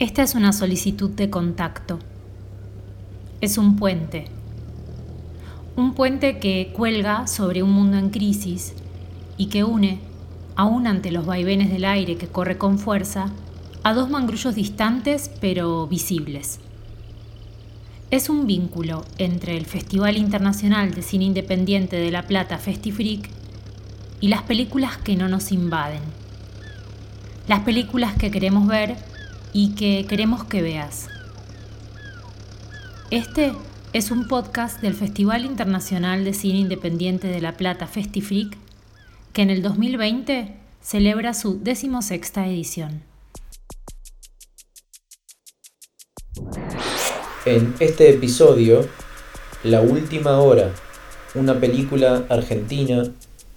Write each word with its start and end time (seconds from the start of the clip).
Esta 0.00 0.24
es 0.24 0.34
una 0.34 0.52
solicitud 0.52 1.10
de 1.10 1.30
contacto. 1.30 2.00
Es 3.40 3.58
un 3.58 3.76
puente. 3.76 4.24
Un 5.76 5.94
puente 5.94 6.40
que 6.40 6.72
cuelga 6.74 7.28
sobre 7.28 7.62
un 7.62 7.70
mundo 7.70 7.96
en 7.96 8.10
crisis 8.10 8.74
y 9.36 9.46
que 9.46 9.62
une, 9.62 10.00
aún 10.56 10.88
ante 10.88 11.12
los 11.12 11.26
vaivenes 11.26 11.70
del 11.70 11.84
aire 11.84 12.16
que 12.16 12.26
corre 12.26 12.58
con 12.58 12.80
fuerza, 12.80 13.30
a 13.84 13.94
dos 13.94 14.10
mangrullos 14.10 14.56
distantes 14.56 15.30
pero 15.40 15.86
visibles. 15.86 16.58
Es 18.10 18.28
un 18.28 18.48
vínculo 18.48 19.04
entre 19.18 19.56
el 19.56 19.64
Festival 19.64 20.16
Internacional 20.16 20.92
de 20.92 21.02
Cine 21.02 21.26
Independiente 21.26 21.96
de 21.96 22.10
La 22.10 22.26
Plata 22.26 22.58
Festifreak 22.58 23.30
y 24.20 24.26
las 24.26 24.42
películas 24.42 24.96
que 24.96 25.14
no 25.14 25.28
nos 25.28 25.52
invaden. 25.52 26.02
Las 27.46 27.60
películas 27.60 28.14
que 28.14 28.32
queremos 28.32 28.66
ver 28.66 29.13
y 29.54 29.76
que 29.76 30.04
queremos 30.06 30.44
que 30.44 30.60
veas. 30.60 31.06
Este 33.10 33.52
es 33.92 34.10
un 34.10 34.26
podcast 34.26 34.82
del 34.82 34.94
Festival 34.94 35.44
Internacional 35.44 36.24
de 36.24 36.34
Cine 36.34 36.58
Independiente 36.58 37.28
de 37.28 37.40
La 37.40 37.56
Plata 37.56 37.86
Festifreak 37.86 38.58
que 39.32 39.42
en 39.42 39.50
el 39.50 39.62
2020 39.62 40.56
celebra 40.82 41.34
su 41.34 41.62
decimosexta 41.62 42.46
edición. 42.46 43.02
En 47.46 47.74
este 47.78 48.10
episodio, 48.10 48.88
La 49.62 49.80
Última 49.82 50.40
Hora, 50.40 50.72
una 51.36 51.60
película 51.60 52.24
argentina 52.28 53.04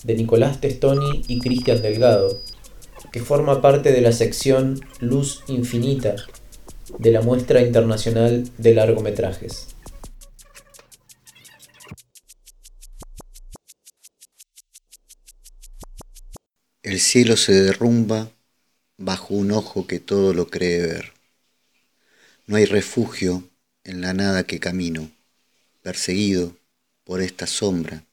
de 0.03 0.15
Nicolás 0.15 0.61
Testoni 0.61 1.23
y 1.27 1.39
Cristian 1.39 1.81
Delgado, 1.81 2.39
que 3.11 3.19
forma 3.21 3.61
parte 3.61 3.91
de 3.91 4.01
la 4.01 4.11
sección 4.11 4.79
Luz 4.99 5.43
Infinita 5.47 6.15
de 6.97 7.11
la 7.11 7.21
muestra 7.21 7.61
internacional 7.61 8.49
de 8.57 8.73
largometrajes. 8.73 9.75
El 16.83 16.99
cielo 16.99 17.35
se 17.35 17.53
derrumba 17.53 18.31
bajo 18.97 19.33
un 19.33 19.51
ojo 19.51 19.87
que 19.87 19.99
todo 19.99 20.33
lo 20.33 20.47
cree 20.47 20.81
ver. 20.81 21.13
No 22.45 22.55
hay 22.55 22.65
refugio 22.65 23.43
en 23.83 24.01
la 24.01 24.13
nada 24.13 24.43
que 24.43 24.59
camino, 24.59 25.11
perseguido 25.81 26.55
por 27.03 27.21
esta 27.21 27.45
sombra 27.45 28.05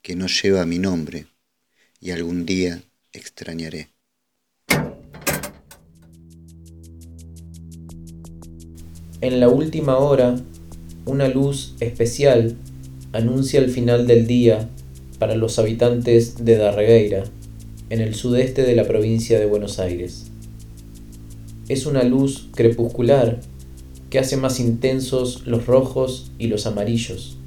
que 0.00 0.16
no 0.16 0.26
lleva 0.26 0.64
mi 0.64 0.78
nombre 0.78 1.26
y 2.00 2.10
algún 2.10 2.46
día 2.46 2.82
extrañaré. 3.12 3.93
En 9.24 9.40
la 9.40 9.48
última 9.48 9.96
hora, 9.96 10.36
una 11.06 11.28
luz 11.28 11.76
especial 11.80 12.58
anuncia 13.14 13.58
el 13.58 13.70
final 13.70 14.06
del 14.06 14.26
día 14.26 14.68
para 15.18 15.34
los 15.34 15.58
habitantes 15.58 16.44
de 16.44 16.58
Darregueira, 16.58 17.24
en 17.88 18.02
el 18.02 18.14
sudeste 18.14 18.64
de 18.64 18.76
la 18.76 18.84
provincia 18.84 19.40
de 19.40 19.46
Buenos 19.46 19.78
Aires. 19.78 20.26
Es 21.70 21.86
una 21.86 22.02
luz 22.02 22.50
crepuscular 22.54 23.40
que 24.10 24.18
hace 24.18 24.36
más 24.36 24.60
intensos 24.60 25.46
los 25.46 25.64
rojos 25.64 26.30
y 26.38 26.48
los 26.48 26.66
amarillos, 26.66 27.38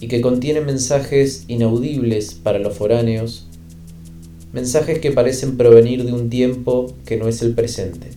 y 0.00 0.08
que 0.08 0.20
contiene 0.20 0.60
mensajes 0.60 1.46
inaudibles 1.48 2.34
para 2.34 2.58
los 2.58 2.76
foráneos, 2.76 3.46
mensajes 4.52 4.98
que 4.98 5.12
parecen 5.12 5.56
provenir 5.56 6.04
de 6.04 6.12
un 6.12 6.28
tiempo 6.28 6.94
que 7.06 7.16
no 7.16 7.26
es 7.26 7.40
el 7.40 7.54
presente. 7.54 8.08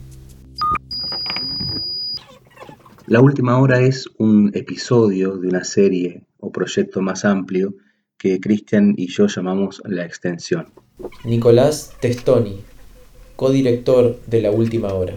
La 3.07 3.21
última 3.21 3.59
hora 3.59 3.81
es 3.81 4.09
un 4.17 4.49
episodio 4.55 5.37
de 5.37 5.47
una 5.47 5.63
serie 5.63 6.23
o 6.39 6.51
proyecto 6.51 7.03
más 7.03 7.23
amplio 7.23 7.75
que 8.17 8.39
Cristian 8.39 8.95
y 8.97 9.09
yo 9.09 9.27
llamamos 9.27 9.79
La 9.85 10.03
Extensión. 10.05 10.69
Nicolás 11.23 11.95
Testoni, 12.01 12.63
codirector 13.35 14.19
de 14.25 14.41
La 14.41 14.49
Última 14.49 14.91
Hora. 14.91 15.13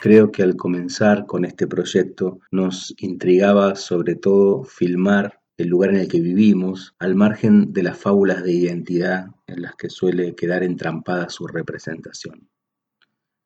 Creo 0.00 0.30
que 0.30 0.44
al 0.44 0.54
comenzar 0.54 1.26
con 1.26 1.44
este 1.44 1.66
proyecto 1.66 2.38
nos 2.52 2.94
intrigaba 2.98 3.74
sobre 3.74 4.14
todo 4.14 4.62
filmar 4.62 5.40
el 5.56 5.66
lugar 5.66 5.90
en 5.90 5.96
el 5.96 6.08
que 6.08 6.20
vivimos, 6.20 6.94
al 7.00 7.16
margen 7.16 7.72
de 7.72 7.82
las 7.82 7.98
fábulas 7.98 8.44
de 8.44 8.52
identidad 8.52 9.26
en 9.48 9.62
las 9.62 9.74
que 9.74 9.90
suele 9.90 10.36
quedar 10.36 10.62
entrampada 10.62 11.28
su 11.28 11.48
representación. 11.48 12.48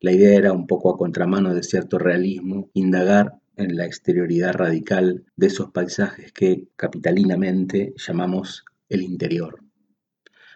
La 0.01 0.11
idea 0.11 0.37
era 0.37 0.53
un 0.53 0.67
poco 0.67 0.93
a 0.93 0.97
contramano 0.97 1.55
de 1.55 1.63
cierto 1.63 1.97
realismo, 1.97 2.69
indagar 2.75 3.39
en 3.57 3.77
la 3.77 3.85
exterioridad 3.85 4.53
radical 4.53 5.25
de 5.35 5.47
esos 5.47 5.71
paisajes 5.71 6.31
que 6.31 6.67
capitalinamente 6.75 7.93
llamamos 7.97 8.65
el 8.89 9.01
interior. 9.01 9.59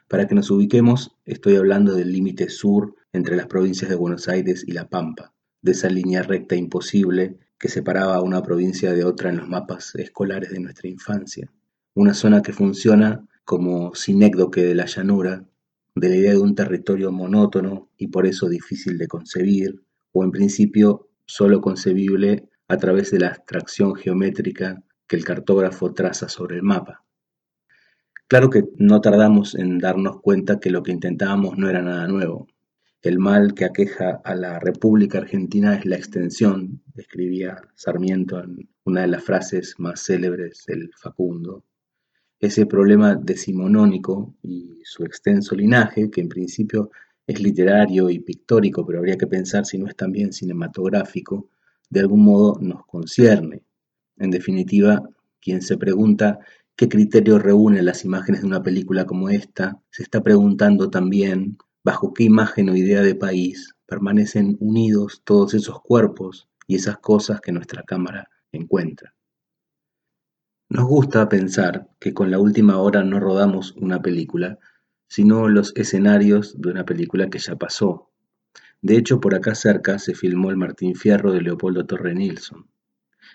Para 0.07 0.27
que 0.27 0.35
nos 0.35 0.49
ubiquemos, 0.49 1.15
estoy 1.25 1.55
hablando 1.55 1.93
del 1.93 2.11
límite 2.11 2.49
sur 2.49 2.95
entre 3.13 3.35
las 3.35 3.47
provincias 3.47 3.89
de 3.89 3.95
Buenos 3.95 4.27
Aires 4.27 4.63
y 4.67 4.71
La 4.71 4.89
Pampa, 4.89 5.33
de 5.61 5.71
esa 5.71 5.89
línea 5.89 6.23
recta 6.23 6.55
imposible 6.55 7.37
que 7.59 7.69
separaba 7.69 8.15
a 8.15 8.21
una 8.21 8.41
provincia 8.41 8.93
de 8.93 9.03
otra 9.03 9.29
en 9.29 9.37
los 9.37 9.47
mapas 9.47 9.93
escolares 9.95 10.51
de 10.51 10.59
nuestra 10.59 10.89
infancia. 10.89 11.51
Una 11.93 12.13
zona 12.13 12.41
que 12.41 12.53
funciona 12.53 13.27
como 13.43 13.93
sinécdoque 13.93 14.63
de 14.63 14.75
la 14.75 14.85
llanura, 14.85 15.45
de 15.95 16.09
la 16.09 16.15
idea 16.15 16.31
de 16.31 16.39
un 16.39 16.55
territorio 16.55 17.11
monótono 17.11 17.89
y 17.97 18.07
por 18.07 18.25
eso 18.25 18.47
difícil 18.47 18.97
de 18.97 19.07
concebir, 19.07 19.81
o 20.11 20.23
en 20.23 20.31
principio 20.31 21.09
solo 21.25 21.61
concebible 21.61 22.48
a 22.69 22.77
través 22.77 23.11
de 23.11 23.19
la 23.19 23.27
abstracción 23.27 23.95
geométrica 23.95 24.81
que 25.07 25.15
el 25.15 25.25
cartógrafo 25.25 25.93
traza 25.93 26.29
sobre 26.29 26.55
el 26.55 26.63
mapa. 26.63 27.03
Claro 28.27 28.49
que 28.49 28.63
no 28.77 29.01
tardamos 29.01 29.55
en 29.55 29.79
darnos 29.79 30.21
cuenta 30.21 30.59
que 30.59 30.69
lo 30.69 30.83
que 30.83 30.91
intentábamos 30.91 31.57
no 31.57 31.67
era 31.67 31.81
nada 31.81 32.07
nuevo, 32.07 32.47
el 33.01 33.17
mal 33.17 33.53
que 33.53 33.65
aqueja 33.65 34.21
a 34.23 34.35
la 34.35 34.59
República 34.59 35.19
Argentina 35.19 35.75
es 35.75 35.85
la 35.85 35.95
extensión, 35.95 36.83
escribía 36.95 37.61
Sarmiento 37.75 38.43
en 38.43 38.69
una 38.83 39.01
de 39.01 39.07
las 39.07 39.23
frases 39.23 39.75
más 39.77 40.03
célebres 40.03 40.65
del 40.67 40.91
Facundo. 40.95 41.63
Ese 42.39 42.65
problema 42.65 43.15
decimonónico 43.15 44.35
y 44.43 44.81
su 44.83 45.05
extenso 45.05 45.55
linaje, 45.55 46.11
que 46.11 46.21
en 46.21 46.27
principio 46.27 46.91
es 47.25 47.41
literario 47.41 48.09
y 48.09 48.19
pictórico, 48.19 48.85
pero 48.85 48.99
habría 48.99 49.17
que 49.17 49.27
pensar 49.27 49.65
si 49.65 49.77
no 49.77 49.87
es 49.87 49.95
también 49.95 50.33
cinematográfico, 50.33 51.49
de 51.89 52.01
algún 52.01 52.23
modo 52.23 52.57
nos 52.61 52.85
concierne. 52.85 53.63
En 54.17 54.31
definitiva, 54.31 55.03
quien 55.41 55.61
se 55.61 55.77
pregunta 55.77 56.39
qué 56.75 56.87
criterio 56.89 57.39
reúne 57.39 57.81
las 57.81 58.05
imágenes 58.05 58.41
de 58.41 58.47
una 58.47 58.63
película 58.63 59.05
como 59.05 59.29
esta, 59.29 59.81
se 59.89 60.03
está 60.03 60.21
preguntando 60.21 60.89
también 60.89 61.57
bajo 61.83 62.13
qué 62.13 62.23
imagen 62.23 62.69
o 62.69 62.75
idea 62.75 63.01
de 63.01 63.15
país 63.15 63.75
permanecen 63.85 64.55
unidos 64.59 65.21
todos 65.23 65.53
esos 65.55 65.81
cuerpos 65.81 66.47
y 66.67 66.75
esas 66.75 66.99
cosas 66.99 67.41
que 67.41 67.51
nuestra 67.51 67.83
cámara 67.83 68.29
encuentra. 68.51 69.15
Nos 70.69 70.87
gusta 70.87 71.27
pensar 71.27 71.89
que 71.99 72.13
con 72.13 72.29
la 72.29 72.39
última 72.39 72.77
hora 72.77 73.03
no 73.03 73.19
rodamos 73.19 73.75
una 73.77 74.01
película, 74.01 74.59
sino 75.07 75.47
los 75.47 75.75
escenarios 75.75 76.61
de 76.61 76.69
una 76.69 76.85
película 76.85 77.27
que 77.29 77.39
ya 77.39 77.55
pasó. 77.55 78.08
De 78.81 78.95
hecho, 78.95 79.19
por 79.19 79.35
acá 79.35 79.55
cerca 79.55 79.99
se 79.99 80.15
filmó 80.15 80.49
el 80.49 80.57
Martín 80.57 80.95
Fierro 80.95 81.33
de 81.33 81.41
Leopoldo 81.41 81.85
Torre 81.85 82.15
Nilsson. 82.15 82.67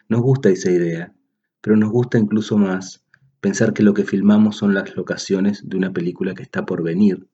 Nos 0.09 0.23
gusta 0.23 0.49
esa 0.49 0.71
idea, 0.71 1.15
pero 1.61 1.77
nos 1.77 1.91
gusta 1.91 2.19
incluso 2.19 2.57
más 2.57 3.05
pensar 3.41 3.75
que 3.75 3.83
lo 3.83 3.93
que 3.93 4.05
filmamos 4.05 4.57
son 4.57 4.73
las 4.73 4.97
locaciones 4.97 5.69
de 5.69 5.77
una 5.77 5.93
película 5.93 6.35
que 6.35 6.43
está 6.43 6.65
por 6.65 6.83
venir, 6.83 7.29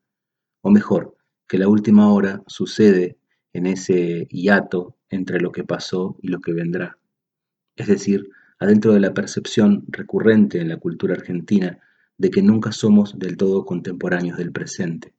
o 0.60 0.70
mejor, 0.70 1.16
que 1.46 1.58
la 1.58 1.68
última 1.68 2.12
hora 2.12 2.42
sucede 2.48 3.16
en 3.52 3.66
ese 3.66 4.26
hiato 4.30 4.96
entre 5.08 5.40
lo 5.40 5.52
que 5.52 5.62
pasó 5.62 6.16
y 6.20 6.28
lo 6.28 6.40
que 6.40 6.52
vendrá. 6.52 6.98
Es 7.76 7.86
decir, 7.86 8.28
adentro 8.58 8.92
de 8.92 9.00
la 9.00 9.14
percepción 9.14 9.84
recurrente 9.88 10.60
en 10.60 10.68
la 10.68 10.78
cultura 10.78 11.14
argentina 11.14 11.78
de 12.18 12.30
que 12.30 12.42
nunca 12.42 12.72
somos 12.72 13.18
del 13.18 13.36
todo 13.36 13.64
contemporáneos 13.64 14.36
del 14.36 14.52
presente, 14.52 15.14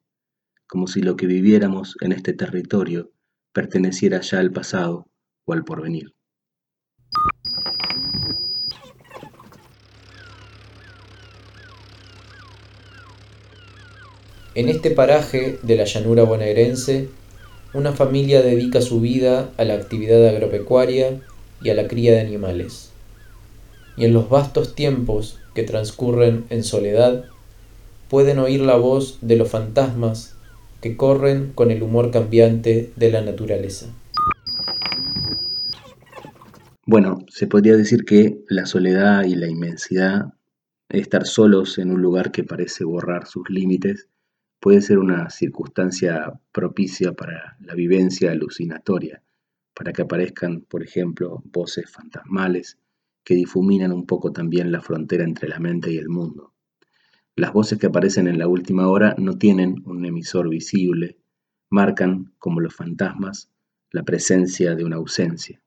como 0.71 0.87
si 0.87 1.01
lo 1.01 1.17
que 1.17 1.27
viviéramos 1.27 1.97
en 1.99 2.13
este 2.13 2.31
territorio 2.31 3.11
perteneciera 3.51 4.21
ya 4.21 4.39
al 4.39 4.51
pasado 4.51 5.05
o 5.43 5.51
al 5.51 5.65
porvenir. 5.65 6.15
En 14.55 14.69
este 14.69 14.91
paraje 14.91 15.59
de 15.61 15.75
la 15.75 15.83
llanura 15.83 16.23
bonaerense, 16.23 17.09
una 17.73 17.91
familia 17.91 18.41
dedica 18.41 18.79
su 18.79 19.01
vida 19.01 19.51
a 19.57 19.65
la 19.65 19.73
actividad 19.73 20.25
agropecuaria 20.25 21.19
y 21.61 21.69
a 21.69 21.73
la 21.73 21.89
cría 21.89 22.13
de 22.13 22.21
animales. 22.21 22.91
Y 23.97 24.05
en 24.05 24.13
los 24.13 24.29
vastos 24.29 24.73
tiempos 24.73 25.37
que 25.53 25.63
transcurren 25.63 26.45
en 26.49 26.63
soledad, 26.63 27.25
pueden 28.07 28.39
oír 28.39 28.61
la 28.61 28.77
voz 28.77 29.17
de 29.19 29.35
los 29.35 29.49
fantasmas 29.49 30.37
que 30.81 30.97
corren 30.97 31.53
con 31.53 31.71
el 31.71 31.83
humor 31.83 32.11
cambiante 32.11 32.91
de 32.95 33.11
la 33.11 33.21
naturaleza. 33.21 33.87
Bueno, 36.85 37.19
se 37.29 37.47
podría 37.47 37.77
decir 37.77 38.03
que 38.03 38.43
la 38.49 38.65
soledad 38.65 39.23
y 39.23 39.35
la 39.35 39.47
inmensidad, 39.47 40.33
estar 40.89 41.25
solos 41.25 41.77
en 41.77 41.91
un 41.91 42.01
lugar 42.01 42.31
que 42.31 42.43
parece 42.43 42.83
borrar 42.83 43.27
sus 43.27 43.49
límites, 43.49 44.09
puede 44.59 44.81
ser 44.81 44.99
una 44.99 45.29
circunstancia 45.29 46.33
propicia 46.51 47.13
para 47.13 47.57
la 47.61 47.75
vivencia 47.75 48.31
alucinatoria, 48.31 49.21
para 49.73 49.93
que 49.93 50.01
aparezcan, 50.01 50.61
por 50.61 50.83
ejemplo, 50.83 51.41
voces 51.45 51.89
fantasmales 51.89 52.77
que 53.23 53.35
difuminan 53.35 53.91
un 53.91 54.05
poco 54.05 54.31
también 54.31 54.71
la 54.71 54.81
frontera 54.81 55.23
entre 55.23 55.47
la 55.47 55.59
mente 55.59 55.91
y 55.91 55.97
el 55.97 56.09
mundo. 56.09 56.53
Las 57.35 57.53
voces 57.53 57.79
que 57.79 57.87
aparecen 57.87 58.27
en 58.27 58.37
la 58.37 58.47
última 58.47 58.89
hora 58.89 59.15
no 59.17 59.37
tienen 59.37 59.81
un 59.85 60.05
emisor 60.05 60.49
visible, 60.49 61.17
marcan, 61.69 62.33
como 62.37 62.59
los 62.59 62.75
fantasmas, 62.75 63.49
la 63.89 64.03
presencia 64.03 64.75
de 64.75 64.83
una 64.83 64.97
ausencia, 64.97 65.61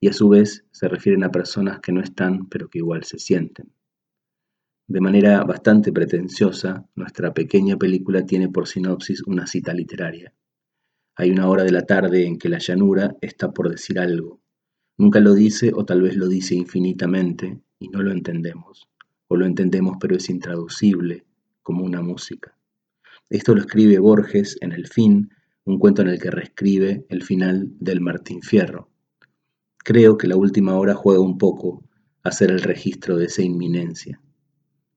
y 0.00 0.08
a 0.08 0.12
su 0.12 0.30
vez 0.30 0.64
se 0.70 0.88
refieren 0.88 1.22
a 1.24 1.30
personas 1.30 1.80
que 1.80 1.92
no 1.92 2.00
están 2.00 2.48
pero 2.48 2.68
que 2.68 2.78
igual 2.78 3.04
se 3.04 3.18
sienten. 3.18 3.70
De 4.88 5.00
manera 5.00 5.44
bastante 5.44 5.92
pretenciosa, 5.92 6.88
nuestra 6.96 7.32
pequeña 7.32 7.76
película 7.76 8.26
tiene 8.26 8.48
por 8.48 8.66
sinopsis 8.66 9.22
una 9.22 9.46
cita 9.46 9.72
literaria. 9.72 10.34
Hay 11.14 11.30
una 11.30 11.48
hora 11.48 11.62
de 11.62 11.70
la 11.70 11.86
tarde 11.86 12.26
en 12.26 12.38
que 12.38 12.48
la 12.48 12.58
llanura 12.58 13.16
está 13.20 13.52
por 13.52 13.70
decir 13.70 14.00
algo. 14.00 14.40
Nunca 14.98 15.20
lo 15.20 15.34
dice 15.34 15.70
o 15.74 15.84
tal 15.84 16.02
vez 16.02 16.16
lo 16.16 16.26
dice 16.26 16.54
infinitamente 16.54 17.60
y 17.78 17.88
no 17.88 18.02
lo 18.02 18.10
entendemos. 18.10 18.89
O 19.32 19.36
lo 19.36 19.46
entendemos 19.46 19.96
pero 20.00 20.16
es 20.16 20.28
intraducible, 20.28 21.24
como 21.62 21.84
una 21.84 22.02
música. 22.02 22.58
Esto 23.28 23.54
lo 23.54 23.60
escribe 23.60 24.00
Borges 24.00 24.58
en 24.60 24.72
El 24.72 24.88
fin, 24.88 25.30
un 25.62 25.78
cuento 25.78 26.02
en 26.02 26.08
el 26.08 26.20
que 26.20 26.32
reescribe 26.32 27.06
el 27.08 27.22
final 27.22 27.68
del 27.78 28.00
Martín 28.00 28.42
Fierro. 28.42 28.90
Creo 29.84 30.18
que 30.18 30.26
la 30.26 30.36
última 30.36 30.74
hora 30.74 30.96
juega 30.96 31.20
un 31.20 31.38
poco 31.38 31.84
a 32.24 32.30
hacer 32.30 32.50
el 32.50 32.60
registro 32.60 33.16
de 33.16 33.26
esa 33.26 33.42
inminencia. 33.42 34.20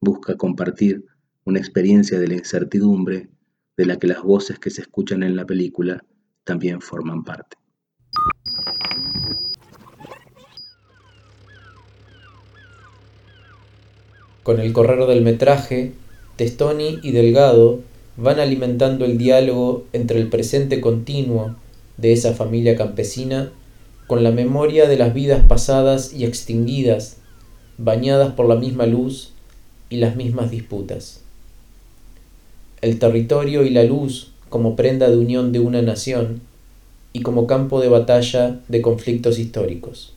Busca 0.02 0.36
compartir 0.36 1.06
una 1.44 1.60
experiencia 1.60 2.20
de 2.20 2.28
la 2.28 2.34
incertidumbre 2.34 3.30
de 3.78 3.86
la 3.86 3.98
que 3.98 4.08
las 4.08 4.24
voces 4.24 4.58
que 4.58 4.72
se 4.72 4.82
escuchan 4.82 5.22
en 5.22 5.36
la 5.36 5.46
película 5.46 6.04
también 6.44 6.82
forman 6.82 7.24
parte. 7.24 7.58
Con 14.44 14.60
el 14.60 14.74
correr 14.74 15.06
del 15.08 15.22
metraje, 15.22 15.94
Testoni 16.36 17.00
y 17.02 17.12
Delgado 17.12 17.80
van 18.18 18.42
alimentando 18.42 19.06
el 19.06 19.18
diálogo 19.18 19.86
entre 19.94 20.20
el 20.20 20.28
presente 20.28 20.82
continuo 20.82 21.56
de 21.98 22.12
esa 22.12 22.34
familia 22.34 22.76
campesina 22.76 23.52
con 24.08 24.22
la 24.22 24.32
memoria 24.32 24.88
de 24.88 24.98
las 24.98 25.14
vidas 25.14 25.46
pasadas 25.48 26.14
y 26.14 26.26
extinguidas, 26.26 27.18
bañadas 27.78 28.34
por 28.34 28.50
la 28.50 28.56
misma 28.56 28.86
luz 28.86 29.32
y 29.90 29.98
las 29.98 30.18
mismas 30.18 30.52
disputas. 30.52 31.22
El 32.82 33.00
territorio 33.00 33.64
y 33.64 33.70
la 33.70 33.84
luz 33.84 34.32
como 34.50 34.76
prenda 34.76 35.10
de 35.10 35.18
unión 35.18 35.54
de 35.54 35.62
una 35.62 35.82
nación 35.82 36.42
y 37.14 37.22
como 37.22 37.48
campo 37.48 37.80
de 37.80 37.88
batalla 37.88 38.60
de 38.68 38.82
conflictos 38.82 39.40
históricos. 39.40 40.14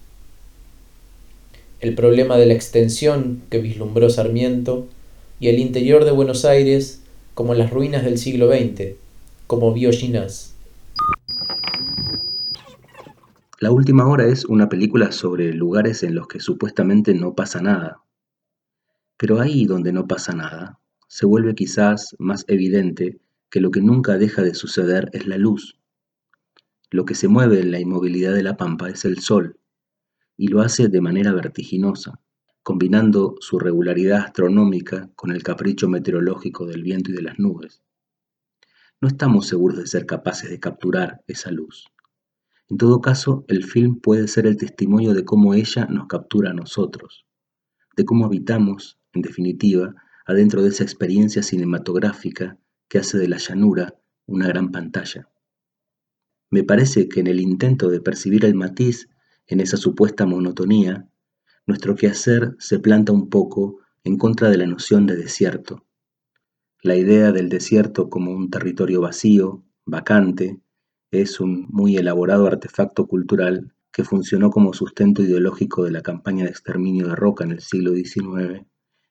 El 1.78 1.94
problema 1.94 2.38
de 2.38 2.46
la 2.46 2.54
extensión 2.54 3.42
que 3.50 3.60
vislumbró 3.60 4.08
Sarmiento 4.08 4.88
y 5.38 5.48
el 5.48 5.58
interior 5.58 6.06
de 6.06 6.10
Buenos 6.10 6.46
Aires 6.46 7.02
como 7.34 7.52
las 7.52 7.70
ruinas 7.70 8.02
del 8.02 8.16
siglo 8.16 8.48
XX, 8.48 8.94
como 9.46 9.74
vio 9.74 9.92
Ginás. 9.92 10.54
La 13.60 13.70
última 13.70 14.06
hora 14.08 14.26
es 14.26 14.46
una 14.46 14.70
película 14.70 15.12
sobre 15.12 15.52
lugares 15.52 16.02
en 16.02 16.14
los 16.14 16.28
que 16.28 16.40
supuestamente 16.40 17.12
no 17.12 17.34
pasa 17.34 17.60
nada. 17.60 18.00
Pero 19.18 19.38
ahí 19.38 19.66
donde 19.66 19.92
no 19.92 20.06
pasa 20.06 20.32
nada, 20.32 20.78
se 21.08 21.26
vuelve 21.26 21.54
quizás 21.54 22.16
más 22.18 22.46
evidente 22.48 23.18
que 23.50 23.60
lo 23.60 23.70
que 23.70 23.82
nunca 23.82 24.16
deja 24.16 24.42
de 24.42 24.54
suceder 24.54 25.10
es 25.12 25.26
la 25.26 25.36
luz. 25.36 25.78
Lo 26.90 27.04
que 27.04 27.14
se 27.14 27.28
mueve 27.28 27.60
en 27.60 27.70
la 27.70 27.80
inmovilidad 27.80 28.32
de 28.32 28.42
la 28.42 28.56
pampa 28.56 28.88
es 28.88 29.04
el 29.04 29.18
sol, 29.20 29.58
y 30.36 30.48
lo 30.48 30.60
hace 30.60 30.88
de 30.88 31.00
manera 31.00 31.32
vertiginosa 31.32 32.20
combinando 32.66 33.36
su 33.38 33.60
regularidad 33.60 34.24
astronómica 34.24 35.08
con 35.14 35.30
el 35.30 35.44
capricho 35.44 35.88
meteorológico 35.88 36.66
del 36.66 36.82
viento 36.82 37.12
y 37.12 37.14
de 37.14 37.22
las 37.22 37.38
nubes. 37.38 37.80
No 39.00 39.06
estamos 39.06 39.46
seguros 39.46 39.78
de 39.78 39.86
ser 39.86 40.04
capaces 40.04 40.50
de 40.50 40.58
capturar 40.58 41.22
esa 41.28 41.52
luz. 41.52 41.86
En 42.68 42.76
todo 42.76 43.00
caso, 43.00 43.44
el 43.46 43.62
film 43.62 44.00
puede 44.00 44.26
ser 44.26 44.48
el 44.48 44.56
testimonio 44.56 45.14
de 45.14 45.24
cómo 45.24 45.54
ella 45.54 45.86
nos 45.86 46.08
captura 46.08 46.50
a 46.50 46.54
nosotros, 46.54 47.24
de 47.96 48.04
cómo 48.04 48.26
habitamos, 48.26 48.98
en 49.12 49.22
definitiva, 49.22 49.94
adentro 50.26 50.60
de 50.60 50.70
esa 50.70 50.82
experiencia 50.82 51.44
cinematográfica 51.44 52.58
que 52.88 52.98
hace 52.98 53.16
de 53.16 53.28
la 53.28 53.38
llanura 53.38 53.94
una 54.26 54.48
gran 54.48 54.72
pantalla. 54.72 55.28
Me 56.50 56.64
parece 56.64 57.08
que 57.08 57.20
en 57.20 57.28
el 57.28 57.40
intento 57.40 57.90
de 57.90 58.00
percibir 58.00 58.44
el 58.44 58.56
matiz 58.56 59.08
en 59.46 59.60
esa 59.60 59.76
supuesta 59.76 60.26
monotonía, 60.26 61.08
nuestro 61.66 61.94
quehacer 61.96 62.54
se 62.58 62.78
planta 62.78 63.12
un 63.12 63.28
poco 63.28 63.78
en 64.04 64.18
contra 64.18 64.50
de 64.50 64.58
la 64.58 64.66
noción 64.66 65.06
de 65.06 65.16
desierto. 65.16 65.84
La 66.82 66.96
idea 66.96 67.32
del 67.32 67.48
desierto 67.48 68.08
como 68.08 68.32
un 68.32 68.50
territorio 68.50 69.00
vacío, 69.00 69.64
vacante, 69.84 70.60
es 71.10 71.40
un 71.40 71.66
muy 71.70 71.96
elaborado 71.96 72.46
artefacto 72.46 73.06
cultural 73.06 73.72
que 73.92 74.04
funcionó 74.04 74.50
como 74.50 74.74
sustento 74.74 75.22
ideológico 75.22 75.84
de 75.84 75.90
la 75.90 76.02
campaña 76.02 76.44
de 76.44 76.50
exterminio 76.50 77.08
de 77.08 77.16
Roca 77.16 77.44
en 77.44 77.52
el 77.52 77.60
siglo 77.60 77.92
XIX, 77.94 78.66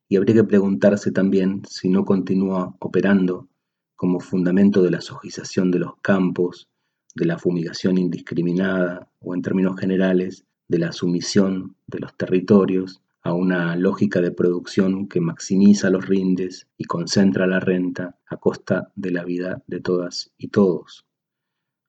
y 0.08 0.18
habría 0.18 0.36
que 0.36 0.44
preguntarse 0.44 1.12
también 1.12 1.64
si 1.68 1.90
no 1.90 2.06
continúa 2.06 2.76
operando 2.80 3.50
como 3.96 4.20
fundamento 4.20 4.84
de 4.84 4.92
la 4.92 5.02
sojización 5.02 5.72
de 5.72 5.80
los 5.80 5.98
campos, 6.02 6.70
de 7.16 7.26
la 7.26 7.40
fumigación 7.40 7.98
indiscriminada 7.98 9.10
o 9.22 9.34
en 9.34 9.42
términos 9.42 9.80
generales 9.80 10.46
de 10.68 10.80
la 10.80 10.92
sumisión 10.92 11.76
de 11.88 12.00
los 12.00 12.16
territorios 12.16 13.02
a 13.22 13.34
una 13.34 13.76
lógica 13.76 14.22
de 14.22 14.32
producción 14.32 15.08
que 15.08 15.20
maximiza 15.20 15.90
los 15.90 16.08
rindes 16.08 16.68
y 16.78 16.84
concentra 16.84 17.48
la 17.48 17.60
renta 17.60 18.20
a 18.28 18.38
costa 18.38 18.92
de 18.96 19.12
la 19.12 19.24
vida 19.24 19.64
de 19.66 19.80
todas 19.80 20.32
y 20.38 20.50
todos. 20.50 21.08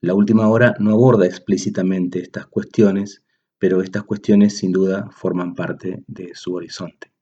La 0.01 0.15
última 0.15 0.49
hora 0.49 0.75
no 0.79 0.93
aborda 0.93 1.27
explícitamente 1.27 2.21
estas 2.21 2.47
cuestiones, 2.47 3.23
pero 3.59 3.83
estas 3.83 4.05
cuestiones 4.05 4.57
sin 4.57 4.73
duda 4.73 5.11
forman 5.11 5.55
parte 5.55 6.05
de 6.07 6.35
su 6.35 6.55
horizonte. 6.55 7.16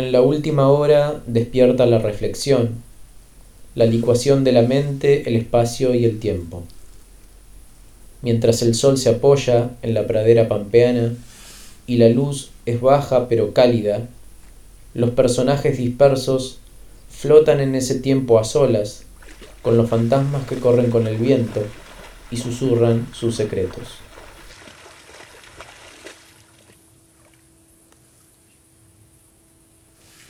En 0.00 0.12
la 0.12 0.22
última 0.22 0.66
hora 0.70 1.20
despierta 1.26 1.84
la 1.84 1.98
reflexión, 1.98 2.82
la 3.74 3.84
licuación 3.84 4.44
de 4.44 4.52
la 4.52 4.62
mente, 4.62 5.28
el 5.28 5.36
espacio 5.36 5.94
y 5.94 6.06
el 6.06 6.18
tiempo. 6.18 6.62
Mientras 8.22 8.62
el 8.62 8.74
sol 8.74 8.96
se 8.96 9.10
apoya 9.10 9.72
en 9.82 9.92
la 9.92 10.06
pradera 10.06 10.48
pampeana 10.48 11.12
y 11.86 11.98
la 11.98 12.08
luz 12.08 12.48
es 12.64 12.80
baja 12.80 13.28
pero 13.28 13.52
cálida, 13.52 14.08
los 14.94 15.10
personajes 15.10 15.76
dispersos 15.76 16.60
flotan 17.10 17.60
en 17.60 17.74
ese 17.74 17.96
tiempo 17.96 18.38
a 18.38 18.44
solas, 18.44 19.02
con 19.60 19.76
los 19.76 19.90
fantasmas 19.90 20.46
que 20.46 20.56
corren 20.56 20.90
con 20.90 21.08
el 21.08 21.18
viento 21.18 21.62
y 22.30 22.38
susurran 22.38 23.06
sus 23.12 23.36
secretos. 23.36 23.98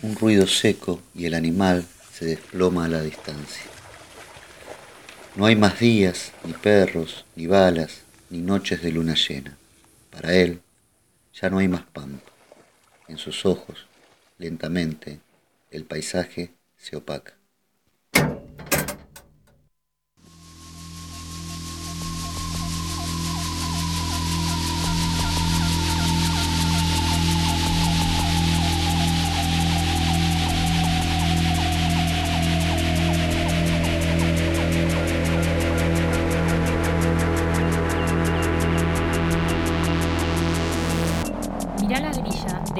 Un 0.02 0.16
ruido 0.16 0.46
seco 0.46 1.00
y 1.14 1.26
el 1.26 1.34
animal 1.34 1.86
se 2.12 2.24
desploma 2.24 2.86
a 2.86 2.88
la 2.88 3.02
distancia. 3.02 3.64
No 5.36 5.46
hay 5.46 5.56
más 5.56 5.78
días, 5.78 6.32
ni 6.44 6.52
perros, 6.52 7.24
ni 7.36 7.46
balas, 7.46 8.02
ni 8.30 8.38
noches 8.38 8.82
de 8.82 8.92
luna 8.92 9.14
llena. 9.14 9.56
Para 10.10 10.34
él 10.34 10.60
ya 11.34 11.50
no 11.50 11.58
hay 11.58 11.68
más 11.68 11.82
pampa. 11.82 12.30
En 13.08 13.18
sus 13.18 13.44
ojos, 13.44 13.86
lentamente, 14.38 15.20
el 15.70 15.84
paisaje 15.84 16.52
se 16.76 16.96
opaca. 16.96 17.39